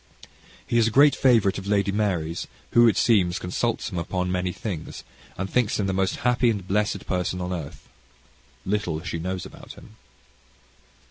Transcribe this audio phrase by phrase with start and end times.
[0.65, 4.51] He is a great favourite of Lady Mary's, who it seems, consults him upon many
[4.51, 5.03] things,
[5.37, 7.87] and thinks him the most happy and blessed person on earth.
[8.65, 9.17] Little knows she
[9.49, 9.97] about him.